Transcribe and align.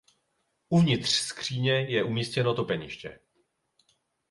Uvnitř 0.69 1.09
skříně 1.09 1.71
je 1.79 2.03
umístěno 2.03 2.53
topeniště. 2.55 3.19